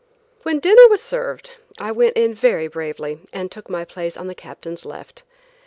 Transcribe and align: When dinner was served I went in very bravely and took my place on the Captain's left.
When 0.41 0.57
dinner 0.59 0.87
was 0.87 0.99
served 0.99 1.51
I 1.77 1.91
went 1.91 2.17
in 2.17 2.33
very 2.33 2.67
bravely 2.67 3.19
and 3.31 3.51
took 3.51 3.69
my 3.69 3.85
place 3.85 4.17
on 4.17 4.25
the 4.25 4.33
Captain's 4.33 4.83
left. 4.83 5.21